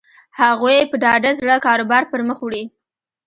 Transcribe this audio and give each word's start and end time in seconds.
هغوی 0.39 0.79
په 0.89 0.95
ډاډه 1.03 1.31
زړه 1.39 1.55
کاروبار 1.65 2.03
پر 2.11 2.19
مخ 2.27 2.37
وړي. 2.43 2.63